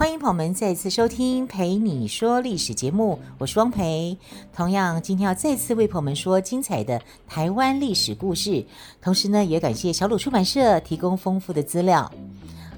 [0.00, 4.16] 欢迎朋友们再次收听《陪你说历史》节目，我是汪培。
[4.50, 8.64] 同样，今天要再次为朋友们说精彩的台湾历史故事，
[9.02, 12.10] 同时呢，也感谢小鲁出版社提供丰富的资料。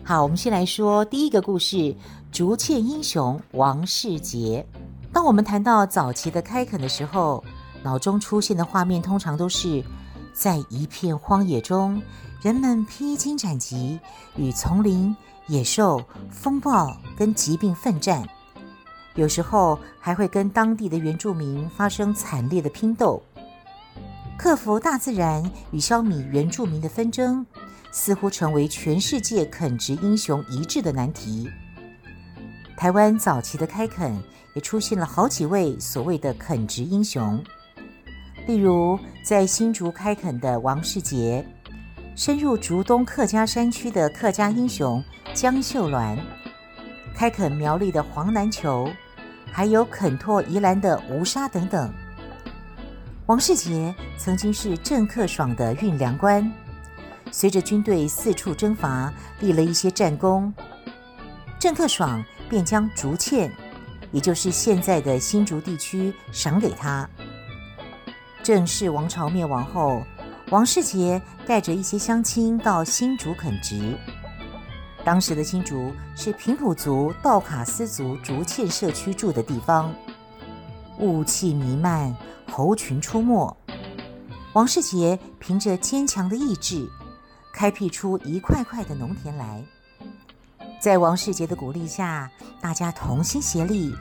[0.02, 1.94] 好，我们先来说第一个故事：
[2.32, 4.66] 竹堑英雄王世杰。
[5.12, 7.44] 当我们谈到早期的开垦的时候，
[7.84, 9.80] 脑中出现的画面通常都是
[10.32, 12.02] 在一片荒野中，
[12.42, 14.00] 人们披荆斩棘，
[14.34, 15.14] 与丛林、
[15.52, 18.26] 野兽、风暴跟疾病奋战，
[19.16, 23.22] 有时候还会跟当地的原住民发生惨烈的拼斗。
[24.38, 27.44] 克服大自然与消弭原住民的纷争，
[27.90, 31.50] 似乎成为全世界垦殖英雄一致的难题。
[32.74, 34.18] 台湾早期的开垦
[34.54, 37.38] 也出现了好几位所谓的垦殖英雄，
[38.46, 41.46] 例如在新竹开垦的王世杰，
[42.14, 46.18] 深入竹东客家山区的客家英雄江秀鸾，
[47.14, 48.90] 开垦苗栗的黄南球，
[49.50, 51.90] 还有垦拓宜兰的吴沙等等。
[53.26, 56.52] 王世杰曾经是郑克爽的运粮官，
[57.30, 60.52] 随着军队四处征伐，立了一些战功，
[61.58, 63.50] 郑克爽便将竹堑，
[64.10, 67.08] 也就是现在的新竹地区，赏给他。
[68.42, 70.02] 郑氏王朝灭亡后，
[70.52, 73.96] 王世杰带着一些乡亲到新竹垦殖。
[75.02, 79.90] 当时的新竹是平埔族、道卡斯族竹堑社区住的地方，
[80.98, 82.14] 雾气弥漫，
[82.50, 83.56] 猴群出没。
[84.52, 86.86] 王世杰凭着坚强的意志，
[87.50, 89.64] 开辟出一块块的农田来。
[90.78, 92.30] 在王世杰的鼓励下，
[92.60, 93.96] 大家同心协力，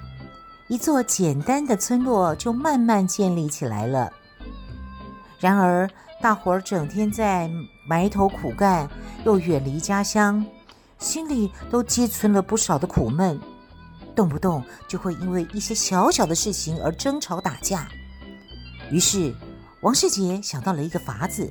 [0.67, 4.11] 一座简单的村落就慢慢建立起来了。
[5.39, 5.89] 然而，
[6.21, 7.49] 大伙儿整天在
[7.87, 8.87] 埋头苦干，
[9.25, 10.45] 又远离家乡，
[10.99, 13.39] 心里都积存了不少的苦闷，
[14.15, 17.87] 动不动就会因为一些小小的事情而争吵打架。
[18.91, 19.33] 于是，
[19.81, 21.49] 王世杰想到了一个法子，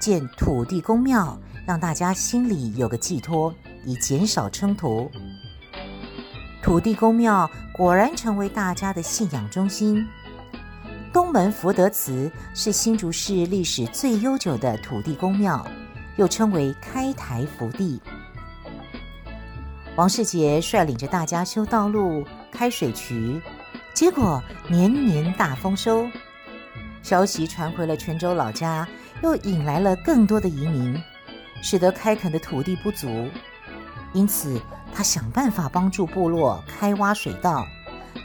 [0.00, 5.10] 建土地公庙，让大家心里有个寄托，以减少冲突。
[6.62, 10.08] 土地公庙果然成为大家的信仰中心。
[11.14, 15.64] 东门福德祠是新竹市历史最悠久的土地公庙，
[16.16, 18.02] 又称为开台福地。
[19.94, 23.40] 王世杰率领着大家修道路、开水渠，
[23.94, 26.04] 结果年年大丰收。
[27.00, 28.84] 消息传回了泉州老家，
[29.22, 31.00] 又引来了更多的移民，
[31.62, 33.28] 使得开垦的土地不足。
[34.12, 34.60] 因此，
[34.92, 37.64] 他想办法帮助部落开挖水道，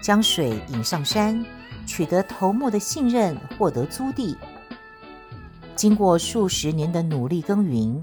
[0.02, 1.46] 将水引上山。
[1.90, 4.38] 取得头目的信任，获得租地。
[5.76, 8.00] 经过数十年的努力耕耘，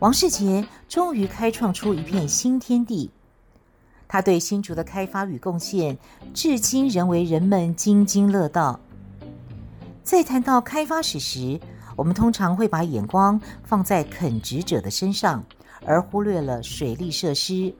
[0.00, 3.10] 王世杰终于开创出一片新天地。
[4.06, 5.96] 他对新竹的开发与贡献，
[6.34, 8.78] 至今仍为人们津津乐道。
[10.04, 11.58] 在谈到开发史时，
[11.96, 15.42] 我们通常会把眼光放在垦殖者的身上，
[15.86, 17.74] 而忽略了水利设施。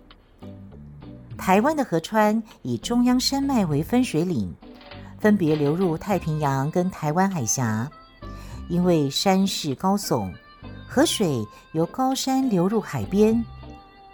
[1.36, 4.50] 台湾的河川以中央山脉为分水岭。
[5.20, 7.88] 分别流入太平洋跟台湾海峡，
[8.68, 10.32] 因为山势高耸，
[10.88, 13.44] 河水由高山流入海边，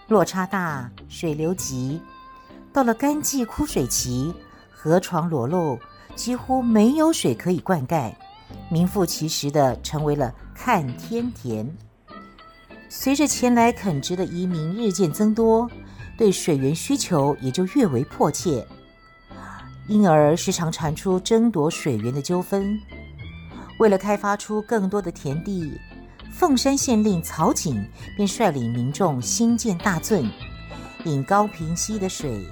[0.08, 2.00] 落差大，水流急。
[2.72, 4.34] 到了干季枯水期，
[4.70, 5.78] 河床裸露，
[6.16, 8.12] 几乎没有水可以灌溉，
[8.68, 11.72] 名副其实的成为了看天田。
[12.88, 15.70] 随着前来垦殖的移民日渐增多，
[16.18, 18.66] 对水源需求也就越为迫切。
[19.88, 22.78] 因而时常传出争夺水源的纠纷。
[23.78, 25.78] 为了开发出更多的田地，
[26.32, 27.86] 凤山县令曹景
[28.16, 30.30] 便率领民众兴建大圳，
[31.04, 32.46] 引高平溪的水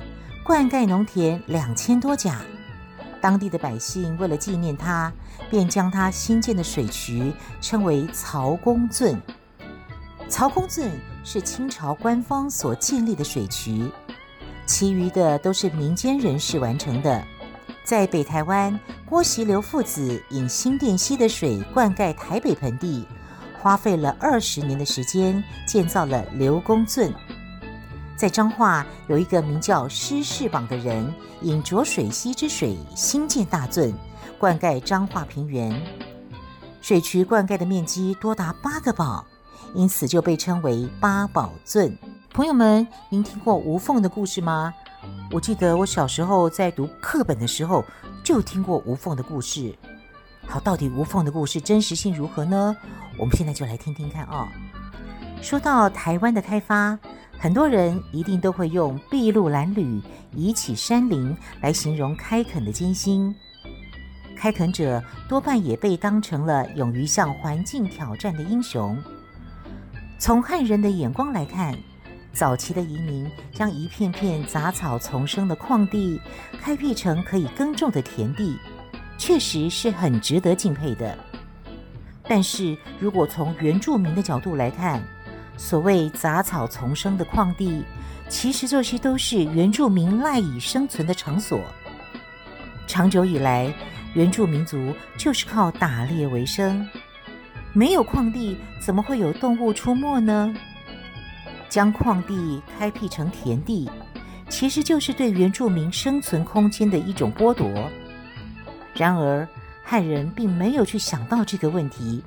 [0.44, 2.40] 灌溉农田两千多甲。
[3.20, 5.10] 当地的百姓为了纪念他，
[5.50, 9.20] 便将他新建的水渠称为曹公圳。
[10.28, 10.92] 曹公圳
[11.24, 13.90] 是清朝官方所建立的水渠。
[14.66, 17.22] 其余的都是民间人士完成的。
[17.84, 23.06] 在北台湾，郭锡流父子引新店溪的水灌溉台北盆地，
[23.60, 27.12] 花费了二十年的时间，建造了刘公圳。
[28.16, 31.12] 在彰化，有一个名叫施世榜的人，
[31.42, 33.92] 引浊水溪之水，兴建大圳，
[34.38, 35.78] 灌溉彰化平原。
[36.80, 39.26] 水渠灌溉的面积多达八个堡，
[39.74, 41.98] 因此就被称为八堡圳。
[42.34, 44.74] 朋友们，您听过吴凤的故事吗？
[45.30, 47.84] 我记得我小时候在读课本的时候
[48.24, 49.72] 就听过吴凤的故事。
[50.44, 52.76] 好，到底吴凤的故事真实性如何呢？
[53.16, 54.48] 我们现在就来听听看啊、哦。
[55.40, 56.98] 说到台湾的开发，
[57.38, 60.02] 很多人一定都会用“筚路蓝缕，
[60.34, 63.32] 移起山林”来形容开垦的艰辛。
[64.36, 68.98] 开垦者多半也被当成了勇于向环境挑战的英雄。
[70.18, 71.72] 从汉人的眼光来看，
[72.34, 76.20] 早期的移民将一片片杂草丛生的旷地
[76.60, 78.58] 开辟成可以耕种的田地，
[79.16, 81.16] 确实是很值得敬佩的。
[82.26, 85.00] 但是如果从原住民的角度来看，
[85.56, 87.84] 所谓杂草丛生的旷地，
[88.28, 91.60] 其实这些都是原住民赖以生存的场所。
[92.88, 93.72] 长久以来，
[94.14, 96.88] 原住民族就是靠打猎为生，
[97.72, 100.52] 没有旷地，怎么会有动物出没呢？
[101.74, 103.90] 将旷地开辟成田地，
[104.48, 107.68] 其实就是对原住民生存空间的一种剥夺。
[108.94, 109.44] 然而，
[109.82, 112.22] 汉人并没有去想到这个问题，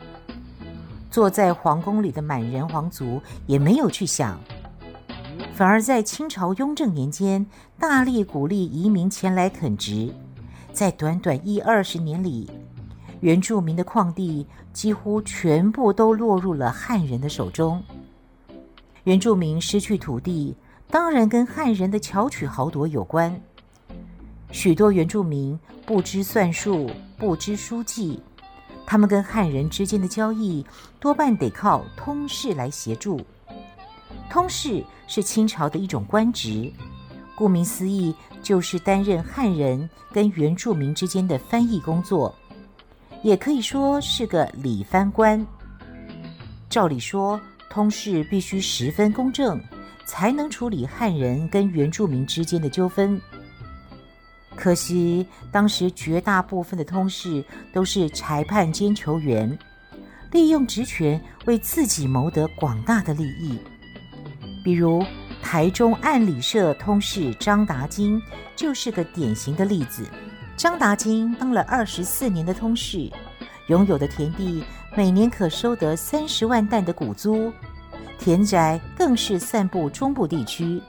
[1.10, 4.38] 坐在皇宫里的满人皇族也没有去想，
[5.54, 7.46] 反而在清朝雍正年间
[7.80, 10.14] 大力鼓励移民前来垦殖。
[10.74, 12.52] 在短短一二十年里，
[13.22, 17.82] 原住民的矿地几乎全部都落入了汉人的手中。
[19.08, 20.54] 原住民失去土地，
[20.92, 23.42] 当然跟汉人的巧取豪夺有关。
[24.52, 28.22] 许多原住民不知算术，不知书记，
[28.86, 30.66] 他们跟汉人之间的交易
[31.00, 33.26] 多半得靠通事来协助。
[34.30, 36.70] 通事是清朝的一种官职。
[37.34, 38.14] 顾名思义，
[38.44, 42.36] 就是担任汉人跟原住民之间的翻译工作，
[43.24, 45.48] 也可以说是个理翻官。
[46.70, 47.40] 照理说，
[47.70, 49.62] 通事必须十分公正，
[50.06, 53.22] 才能处理汉人跟原住民之间的纠纷。
[54.56, 57.44] 可惜，当时绝大部分的通事
[57.74, 59.58] 都是裁判兼求员，
[60.32, 63.60] 利用职权为自己谋得广大的利益，
[64.64, 65.04] 比如。
[65.40, 68.22] 台中按理社通事张达金
[68.54, 70.06] 就是个典型的例子。
[70.58, 73.10] 张达金当了二十四年的通事，
[73.70, 74.62] 拥有的田地
[74.98, 77.54] 每年可收得三十万担的谷租，
[78.18, 80.82] 田宅更是散布中部地区。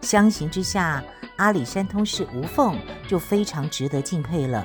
[0.00, 1.02] 相形之下，
[1.34, 2.78] 阿里山通事吴凤
[3.08, 4.64] 就非常值得敬佩了。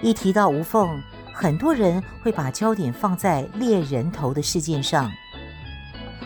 [0.00, 0.98] 一提到吴凤，
[1.30, 5.12] 很多人会把焦点放在猎人头的事件上。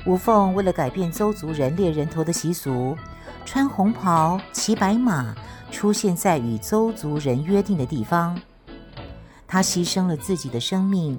[0.06, 2.96] 吴凤为了改变邹族人猎人头的习俗，
[3.44, 5.34] 穿红袍、骑白马，
[5.72, 8.40] 出现在与邹族人约定的地方。
[9.50, 11.18] 他牺牲了自己的生命，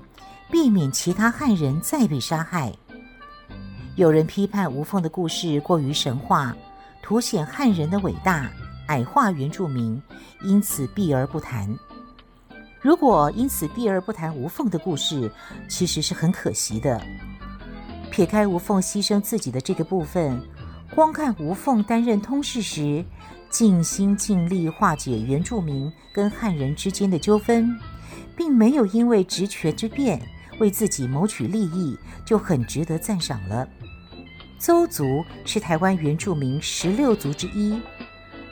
[0.49, 2.71] 避免其他汉人再被杀害。
[3.97, 6.55] 有人批判吴凤的故事过于神话，
[7.03, 8.49] 凸显汉人的伟大，
[8.87, 10.01] 矮化原住民，
[10.43, 11.77] 因此避而不谈。
[12.79, 15.29] 如果因此避而不谈吴凤的故事，
[15.67, 17.01] 其实是很可惜的。
[18.09, 20.41] 撇开吴凤牺牲自己的这个部分，
[20.95, 23.03] 光看吴凤担任通事时，
[23.49, 27.77] 尽心尽力化解原住民跟汉人之间的纠纷，
[28.41, 30.19] 并没有因为职权之便
[30.57, 31.95] 为自己谋取利益，
[32.25, 33.67] 就很值得赞赏了。
[34.57, 37.79] 邹族是台湾原住民十六族之一，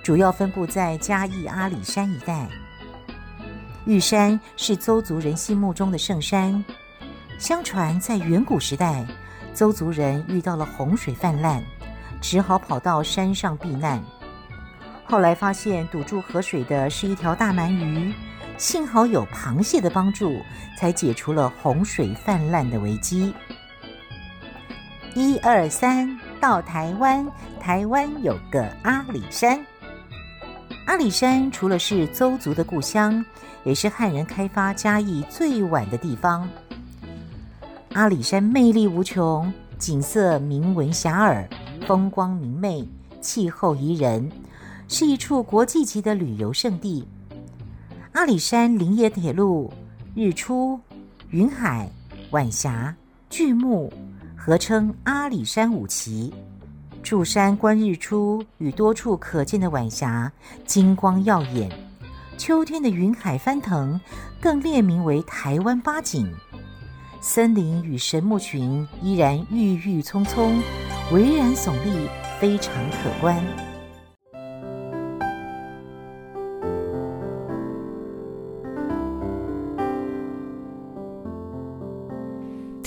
[0.03, 2.47] 主要分布在嘉义阿里山一带。
[3.87, 6.63] 玉山是邹族人心目中的圣山，
[7.39, 9.03] 相传在远古时代。
[9.55, 11.63] 邹族人遇到了洪水泛滥，
[12.21, 13.99] 只好跑到山上避难。
[15.05, 18.13] 后来发现堵住河水的是一条大鳗鱼，
[18.59, 20.41] 幸好有螃蟹的帮助，
[20.77, 23.33] 才解除了洪水泛滥的危机。
[25.15, 27.25] 一二三，到台湾，
[27.57, 29.65] 台湾有个阿里山。
[30.87, 33.23] 阿里山除了是邹族的故乡，
[33.63, 36.47] 也是汉人开发嘉义最晚的地方。
[37.93, 41.47] 阿里山魅力无穷，景色名闻遐迩，
[41.87, 42.85] 风光明媚，
[43.21, 44.29] 气候宜人，
[44.89, 47.07] 是一处国际级的旅游胜地。
[48.19, 49.71] 阿里山林业铁路
[50.13, 50.77] 日出、
[51.29, 51.89] 云海、
[52.31, 52.93] 晚霞、
[53.29, 53.93] 巨木，
[54.35, 56.33] 合称阿里山五奇。
[57.01, 60.29] 驻山观日出与多处可见的晚霞，
[60.65, 61.71] 金光耀眼。
[62.37, 63.97] 秋天的云海翻腾，
[64.41, 66.29] 更列名为台湾八景。
[67.21, 70.61] 森林与神木群依然郁郁葱葱，
[71.13, 73.41] 巍然耸立，非常可观。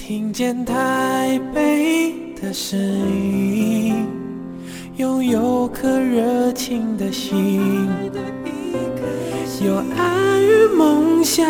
[0.04, 4.04] 听见台北的声音，
[4.96, 7.88] 拥有颗热情的心，
[9.64, 11.44] 有爱与梦想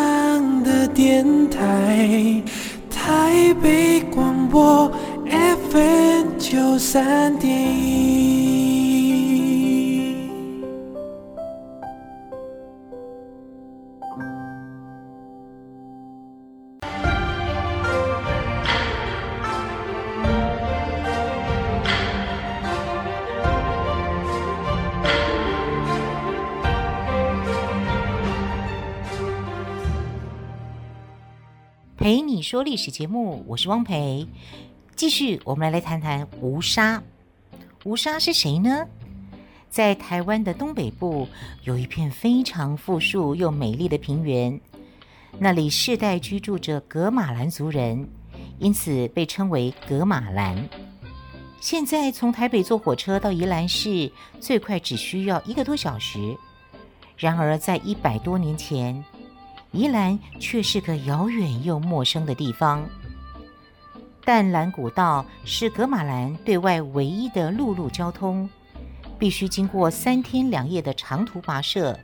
[0.62, 2.42] 的电台，
[2.90, 4.92] 台北广播
[5.71, 8.31] FM 九三点一。
[32.02, 34.26] 陪你说历史节目，我是汪培。
[34.97, 37.00] 继续，我们来来谈谈吴沙。
[37.85, 38.85] 吴沙是谁呢？
[39.71, 41.28] 在台湾的东北部，
[41.62, 44.61] 有一片非常富庶又美丽的平原，
[45.38, 48.09] 那里世代居住着格玛兰族人，
[48.59, 50.68] 因此被称为格玛兰。
[51.61, 56.37] 现在从台北坐火车到宜兰市，最快只需要一个多小时。
[57.16, 59.04] 然而，在一百多年前，
[59.72, 62.86] 宜兰却是个遥远又陌生的地方。
[64.24, 68.48] 淡兰古道是噶玛兰对外唯一的陆路交通，
[69.18, 71.98] 必须经过三天两夜的长途跋涉，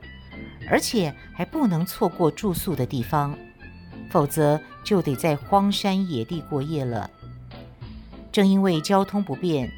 [0.69, 3.37] 而且还不能错过住宿的地方，
[4.09, 7.09] 否则就得在荒山野地过夜了。
[8.31, 9.71] 正因为交通不便，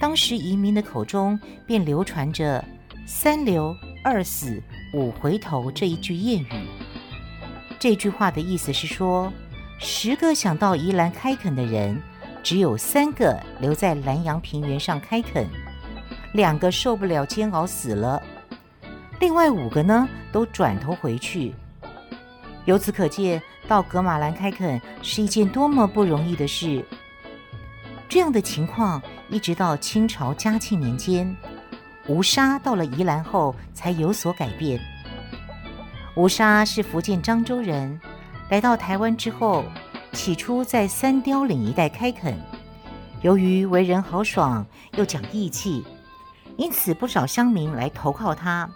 [0.00, 2.62] 当时移民的口中便流传着
[3.06, 6.87] “三留、二死、五回头”这一句谚语。
[7.78, 9.32] 这句话的意思是说，
[9.78, 12.02] 十个想到宜兰开垦的人，
[12.42, 15.46] 只有三个留在兰阳平原上开垦，
[16.32, 18.20] 两个受不了煎熬死了，
[19.20, 21.54] 另外五个呢都转头回去。
[22.64, 26.84] 由此可见，到噶玛兰开垦是一件多么不容易的事。
[28.08, 31.36] 这样的情况一直到清朝嘉庆年间，
[32.08, 34.80] 吴沙到了宜兰后才有所改变。
[36.18, 38.00] 吴沙是福建漳州人，
[38.50, 39.64] 来到台湾之后，
[40.12, 42.36] 起初在三貂岭一带开垦。
[43.22, 45.84] 由于为人豪爽又讲义气，
[46.56, 48.68] 因此不少乡民来投靠他。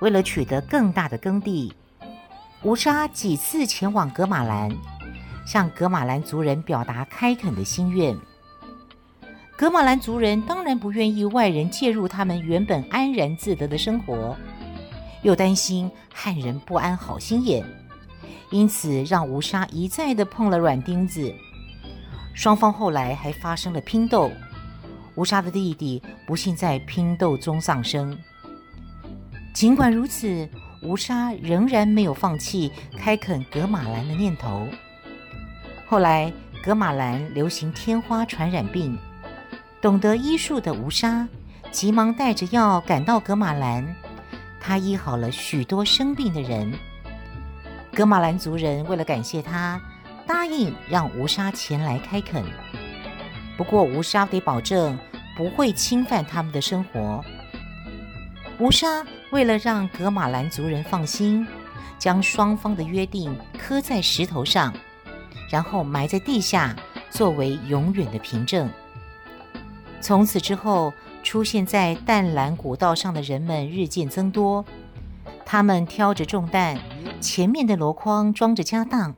[0.00, 1.72] 为了取得更大的耕地，
[2.64, 4.76] 吴沙几次前往噶玛兰，
[5.46, 8.18] 向噶玛兰族人表达开垦的心愿。
[9.56, 14.36] 噶玛兰族人当然不愿意外人介入他们原本安然自得的生活。
[15.24, 17.64] 又担心汉人不安好心眼，
[18.50, 21.34] 因此让吴沙一再的碰了软钉子。
[22.34, 24.30] 双方后来还发生了拼斗，
[25.14, 28.16] 吴沙的弟弟不幸在拼斗中丧生。
[29.54, 30.48] 尽管如此，
[30.82, 34.68] 吴沙仍然没有放弃开垦格玛兰的念头。
[35.86, 36.30] 后来，
[36.62, 38.98] 格玛兰流行天花传染病，
[39.80, 41.26] 懂得医术的吴沙
[41.70, 43.94] 急忙带着药赶到格玛兰。
[44.66, 46.72] 他医好了许多生病的人。
[47.92, 49.78] 格玛兰族人为了感谢他，
[50.26, 52.42] 答应让吴沙前来开垦。
[53.58, 54.98] 不过吴沙得保证
[55.36, 57.22] 不会侵犯他们的生活。
[58.58, 61.46] 吴沙为了让格玛兰族人放心，
[61.98, 64.72] 将双方的约定刻在石头上，
[65.50, 66.74] 然后埋在地下，
[67.10, 68.70] 作为永远的凭证。
[70.00, 70.90] 从此之后。
[71.24, 74.64] 出现在淡蓝古道上的人们日渐增多，
[75.44, 76.78] 他们挑着重担，
[77.20, 79.16] 前面的箩筐装着家当，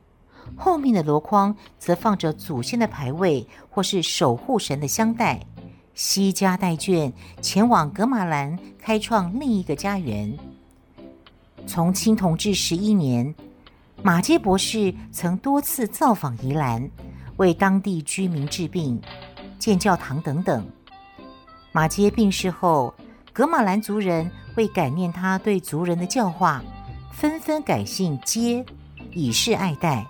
[0.55, 5.45] 后面的箩筐则放着祖先的牌位或是守护神的香袋，
[5.93, 7.11] 携家带眷
[7.41, 10.35] 前往格玛兰开创另一个家园。
[11.67, 13.35] 从清同治十一年，
[14.01, 16.89] 马偕博士曾多次造访宜兰，
[17.35, 18.99] 为当地居民治病、
[19.59, 20.65] 建教堂等等。
[21.77, 22.91] 马偕病逝后，
[23.31, 26.59] 噶玛兰族人为感念他对族人的教化，
[27.11, 28.65] 纷纷改姓偕，
[29.13, 30.03] 以示爱戴。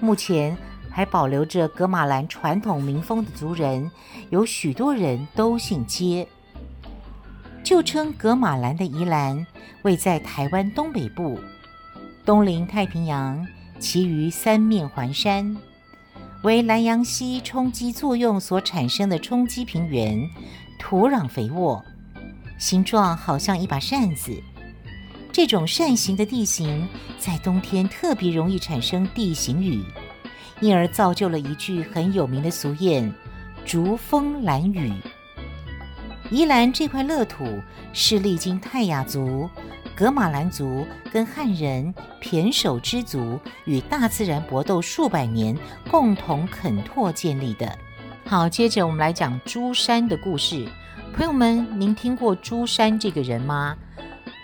[0.00, 0.54] 目前
[0.90, 3.90] 还保留着噶玛兰传统民风的族人，
[4.28, 6.26] 有许多人都姓偕。
[7.64, 9.46] 旧称噶玛兰的宜兰，
[9.84, 11.40] 位在台湾东北部，
[12.26, 13.48] 东临太平洋，
[13.80, 15.56] 其余三面环山，
[16.42, 20.28] 为南阳溪冲积作用所产生的冲积平原。
[20.82, 21.82] 土壤肥沃，
[22.58, 24.42] 形状好像一把扇子。
[25.30, 26.86] 这种扇形的地形
[27.20, 29.80] 在冬天特别容易产生地形雨，
[30.60, 33.10] 因而造就了一句很有名的俗谚
[33.64, 34.92] ：“竹风兰雨。”
[36.30, 37.62] 宜兰这块乐土
[37.92, 39.48] 是历经泰雅族、
[39.94, 45.56] 噶玛兰族跟汉人胼手之族与大自然搏斗数百年，
[45.88, 47.78] 共同垦拓建立的。
[48.24, 50.66] 好，接着我们来讲朱山的故事。
[51.14, 53.76] 朋友们，您听过朱山这个人吗？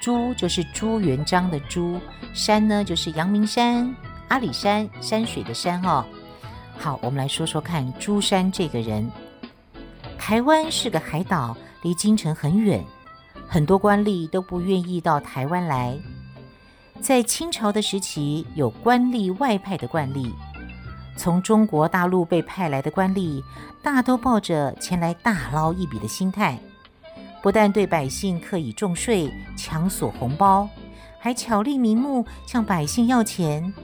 [0.03, 1.99] 朱就是朱元璋的朱，
[2.35, 3.95] 山呢就是阳明山、
[4.29, 6.05] 阿里山山水的山哦。
[6.77, 9.11] 好，我们来说说看朱山这个人。
[10.19, 12.85] 台湾是个海岛，离京城很远。
[13.49, 15.97] 很多官吏都不愿意到台湾来。
[17.01, 20.35] 在清朝的时期，有官吏外派的惯例。
[21.19, 23.43] 从中国大陆被派来的官吏，
[23.83, 26.57] 大都抱着前来大捞一笔的心态，
[27.43, 30.69] 不但对百姓课以重税、强索红包，
[31.19, 33.75] 还巧立名目向百姓要钱。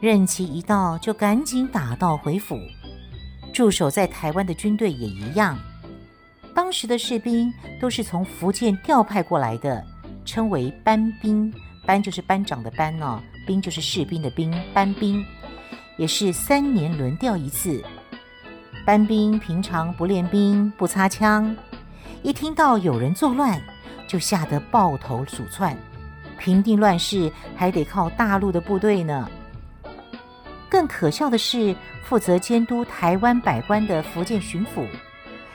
[0.00, 2.58] 任期一到，就赶紧打道回府。
[3.52, 5.56] 驻守在台湾的军队也一样。
[6.54, 9.84] 当时的士兵都是从福建调派过来的，
[10.24, 11.52] 称为班兵。
[11.86, 15.24] 班就是班长的班哦，兵就是士兵的兵，班兵
[15.96, 17.82] 也是三年轮调一次。
[18.84, 21.56] 班兵平常不练兵，不擦枪，
[22.22, 23.60] 一听到有人作乱，
[24.06, 25.76] 就吓得抱头鼠窜。
[26.38, 29.28] 平定乱世还得靠大陆的部队呢。
[30.68, 34.86] 更可笑的是，负责监督台湾百官的福建巡抚。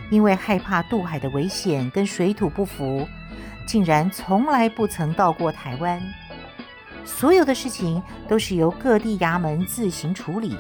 [0.09, 3.07] 因为害怕渡海的危险跟水土不服，
[3.67, 6.01] 竟然从来不曾到过台湾。
[7.05, 10.55] 所有的事情都是由各地衙门自行处理，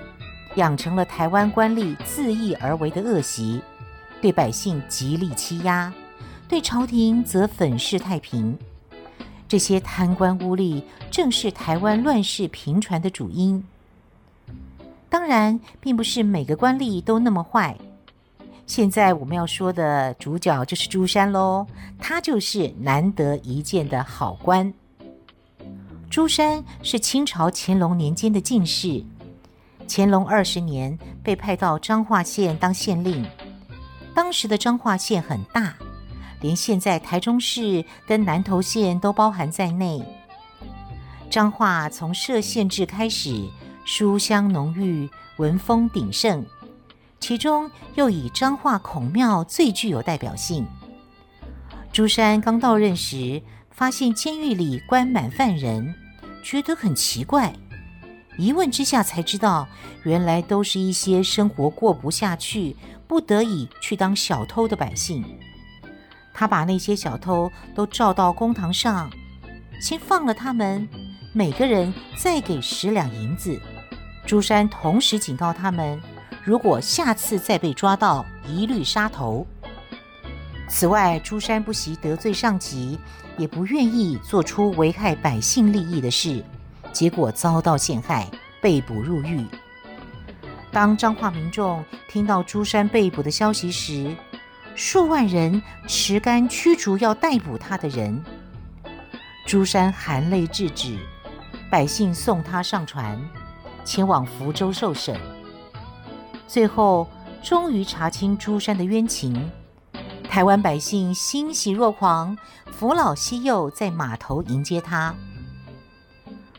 [0.55, 3.61] 养成了台湾官吏恣意而为的恶习，
[4.21, 5.93] 对百姓极力欺压，
[6.47, 8.57] 对朝廷则粉饰太平。
[9.47, 13.63] 这些贪官污吏正是台湾乱世频传的主因。
[15.09, 17.75] 当然，并不是每个官吏都那么坏。
[18.67, 21.65] 现在我们要说的主角就是朱山喽，
[21.97, 24.71] 他就是难得一见的好官。
[26.09, 29.03] 朱山是清朝乾隆年间的进士，
[29.87, 33.23] 乾隆二十年被派到彰化县当县令。
[34.15, 35.75] 当时的彰化县很大，
[36.41, 40.03] 连现在台中市跟南投县都包含在内。
[41.29, 43.47] 彰化从设县制开始，
[43.85, 46.43] 书香浓郁，文风鼎盛。
[47.19, 50.65] 其中又以彰化孔庙最具有代表性。
[51.93, 55.93] 朱山刚到任时，发现监狱里关满犯人，
[56.43, 57.53] 觉得很奇怪。
[58.37, 59.67] 一问之下才知道，
[60.03, 62.75] 原来都是一些生活过不下去、
[63.07, 65.23] 不得已去当小偷的百姓。
[66.33, 69.09] 他把那些小偷都召到公堂上，
[69.81, 70.87] 先放了他们，
[71.33, 73.59] 每个人再给十两银子。
[74.25, 76.01] 朱山同时警告他们。
[76.41, 79.45] 如果下次再被抓到，一律杀头。
[80.69, 82.97] 此外，朱山不惜得罪上级，
[83.39, 86.43] 也不愿意做出危害百姓利益的事，
[86.91, 88.29] 结果遭到陷害，
[88.61, 89.45] 被捕入狱。
[90.71, 94.13] 当彰化民众听到朱山被捕的消息时，
[94.75, 98.21] 数万人持竿驱逐要逮捕他的人。
[99.47, 100.97] 朱山含泪制止，
[101.71, 103.17] 百姓送他上船，
[103.85, 105.17] 前往福州受审。
[106.45, 107.07] 最后，
[107.41, 109.49] 终于查清朱山的冤情，
[110.29, 112.37] 台湾百姓欣喜若狂，
[112.71, 115.13] 扶老携幼在码头迎接他。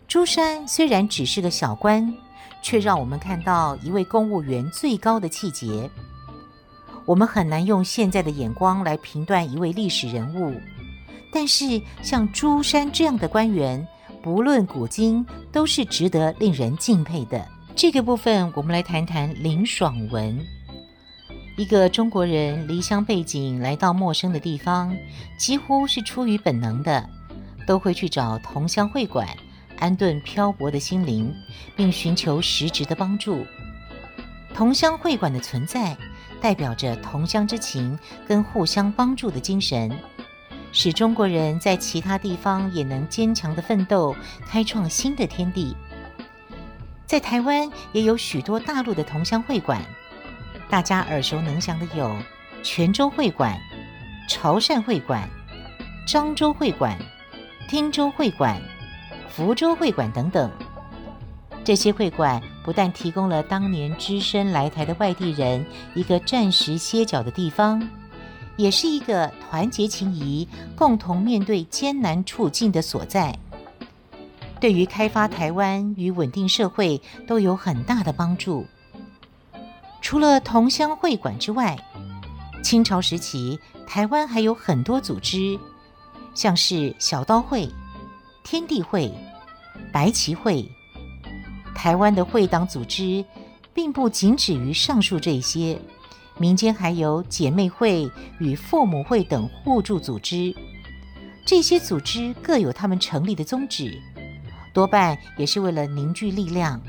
[0.09, 2.12] 朱山虽然只是个小官，
[2.64, 5.88] 却让我们看到一位公务员最高的气节。
[7.06, 10.61] 我们很难用现在的眼光来评断一位历史人物，
[11.33, 13.87] 但是像朱山这样的官员，
[14.20, 17.46] 不论古今，都是值得令人敬佩的。
[17.76, 20.44] 这个部分，我们来谈谈林爽文。
[21.60, 24.96] 一个中国人离乡背井来到陌生的地方，
[25.36, 27.06] 几乎是出于本能的，
[27.66, 29.28] 都会去找同乡会馆，
[29.78, 31.30] 安顿漂泊的心灵，
[31.76, 33.44] 并寻求实质的帮助。
[34.54, 35.94] 同乡会馆的存在，
[36.40, 39.94] 代表着同乡之情跟互相帮助的精神，
[40.72, 45.76] 使中国人在其他地方也能坚强的奋斗，开创新的天地。
[47.04, 49.84] 在台湾也有许多大陆的同乡会馆，
[50.70, 52.16] 大家耳熟能详的有
[52.62, 53.59] 泉州会馆、
[54.28, 55.28] 潮汕会馆、
[56.06, 56.96] 漳州会馆、
[57.68, 58.62] 汀州会馆、
[59.28, 60.48] 福州会馆等等。
[61.64, 67.87] 这些会馆不但提供了当年只身来台的外地人一个暂时歇脚的地方，
[68.56, 73.37] 也是一个团结情谊、共同面对艰难处境的所在。
[74.61, 78.66] 对于开发台湾与稳定社会都有很大的帮助。
[80.10, 81.78] 除了同乡会馆之外，
[82.64, 85.56] 清朝时期台湾还有很多组织，
[86.34, 87.68] 像是小刀会、
[88.42, 89.08] 天地会、
[89.92, 90.68] 白旗会。
[91.76, 93.24] 台湾的会党组织
[93.72, 95.80] 并不仅止于上述这些，
[96.38, 100.52] 民间还有姐妹会与父母会等互助组织。
[101.46, 103.96] 这些组织各有他们成立的宗旨，
[104.74, 106.82] 多半也是为了凝聚力量。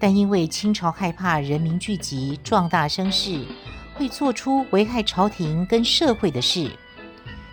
[0.00, 3.44] 但因为清朝害怕人民聚集壮大声势，
[3.94, 6.70] 会做出危害朝廷跟社会的事，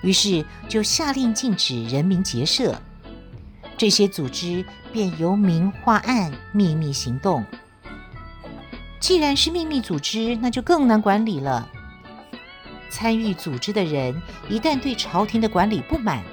[0.01, 2.79] 于是就下令禁止人民结社。
[3.77, 7.43] 这些组织便由明化暗，秘密行动。
[8.99, 11.69] 既然是秘密组织，那就更难管理了。
[12.89, 16.23] 参与组织的人一旦对朝廷的管理不满，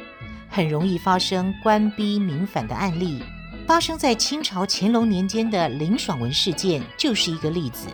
[0.48, 3.20] 很容易发生官逼民反的案例。
[3.66, 7.88] 发生在清朝乾隆年间的林爽文事件就是一个例子。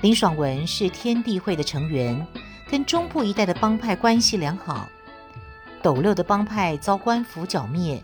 [0.00, 2.24] 林爽文是天地会的成员，
[2.70, 4.88] 跟中部一带的帮派关系良好。
[5.82, 8.00] 斗六的帮派遭官府剿灭，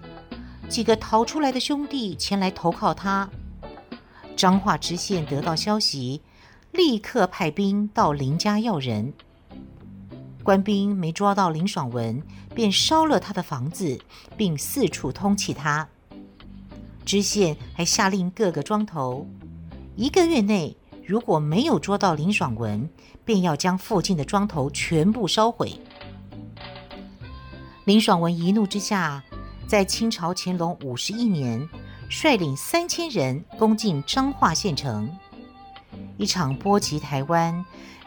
[0.68, 3.29] 几个逃出来的兄弟前来投靠他。
[4.37, 6.20] 彰化知县得到消息，
[6.73, 9.12] 立刻派兵到林家要人。
[10.42, 12.20] 官兵没抓到林爽文，
[12.57, 14.01] 便烧了他的房子，
[14.37, 15.88] 并四处通缉他。
[17.05, 19.27] 知县还下令各个庄头，
[19.95, 22.88] 一个月内如果没有捉到林爽文，
[23.25, 25.79] 便要将附近的庄头全部烧毁。
[27.85, 29.23] 林爽文一怒之下，
[29.67, 31.69] 在清朝乾隆五十一年，
[32.09, 35.09] 率领三千人攻进彰化县城，
[36.17, 37.62] 一场波及台湾、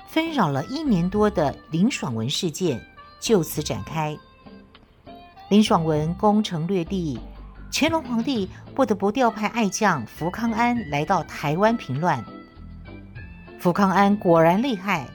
[0.07, 2.83] 纷扰了一年多的林爽文事件
[3.19, 4.17] 就此展开。
[5.49, 7.19] 林爽文攻城略地。
[7.71, 12.23] 乾隆皇帝不得不调派爱将福康安来到台湾平乱。
[13.59, 15.07] 福康安果然厉害，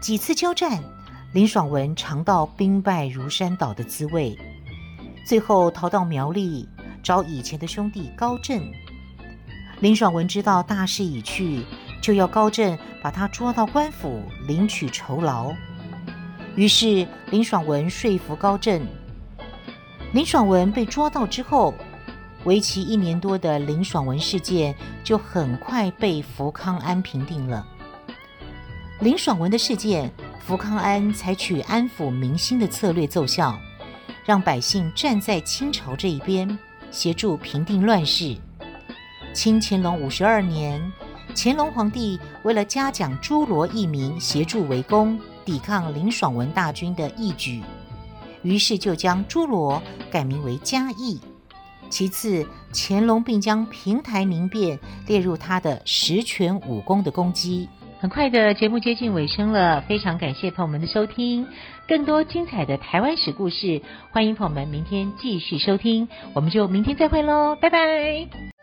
[0.00, 0.82] 几次交战，
[1.32, 4.38] 林爽文尝到兵败如山倒的滋味，
[5.26, 6.68] 最后逃到苗栗
[7.02, 8.62] 找以前的兄弟高振。
[9.80, 11.64] 林爽文知道大势已去，
[12.00, 15.52] 就要高振把他捉到官府领取酬劳。
[16.54, 18.86] 于是林爽文说服高振。
[20.12, 21.74] 林爽文被捉到之后。
[22.44, 27.66] 为期一年多的林爽文事件就很快被福康安平定了。
[29.00, 33.58] 林爽文的事件，福康安采取安抚民心的策略奏效，
[34.24, 36.58] 让百姓站在清朝这一边，
[36.90, 38.36] 协助平定乱世。
[39.34, 40.92] 清乾隆五十二年，
[41.36, 47.62] 乾隆皇帝为了嘉奖诸罗义民协助围攻、抵抗林爽文大军的义举，
[48.42, 51.20] 于是就将诸罗改名为嘉义。
[51.88, 57.68] 其次，乾隆并将平台明变列入他的十全武功的攻击。
[58.00, 61.46] 很快的节目接近尾声了，非常感谢朋友们的收听。
[61.88, 66.06] 更多精彩的台湾史故事，欢迎朋友们明天继续收听。
[66.32, 68.57] 我们就明天再会喽，拜拜。